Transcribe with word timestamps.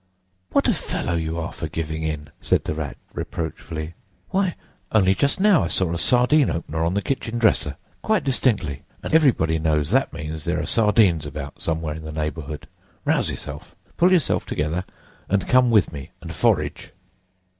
"What 0.49 0.67
a 0.67 0.73
fellow 0.73 1.13
you 1.13 1.39
are 1.39 1.53
for 1.53 1.67
giving 1.67 2.01
in!" 2.01 2.31
said 2.41 2.63
the 2.63 2.73
Rat 2.73 2.97
reproachfully. 3.13 3.93
"Why, 4.29 4.55
only 4.91 5.13
just 5.13 5.39
now 5.39 5.61
I 5.61 5.67
saw 5.67 5.93
a 5.93 5.99
sardine 5.99 6.49
opener 6.49 6.83
on 6.83 6.95
the 6.95 7.03
kitchen 7.03 7.37
dresser, 7.37 7.75
quite 8.01 8.23
distinctly; 8.23 8.81
and 9.03 9.13
everybody 9.13 9.59
knows 9.59 9.91
that 9.91 10.11
means 10.11 10.43
there 10.43 10.59
are 10.59 10.65
sardines 10.65 11.27
about 11.27 11.61
somewhere 11.61 11.93
in 11.93 12.03
the 12.03 12.11
neighbourhood. 12.11 12.67
Rouse 13.05 13.29
yourself! 13.29 13.75
pull 13.95 14.11
yourself 14.11 14.47
together, 14.47 14.85
and 15.29 15.47
come 15.47 15.69
with 15.69 15.93
me 15.93 16.09
and 16.19 16.33
forage." 16.33 16.93